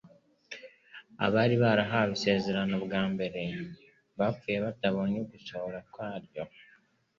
Abari 1.25 1.55
barahawe 1.63 2.11
isezerano 2.17 2.75
bwa 2.85 3.01
mbere, 3.13 3.41
bapfuye 4.17 4.57
batabonye 4.65 5.17
ugusohora 5.23 5.79
kwaryo. 5.93 6.43